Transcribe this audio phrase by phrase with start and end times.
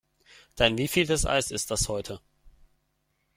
[0.55, 2.21] Dein wievieltes Eis ist das heute?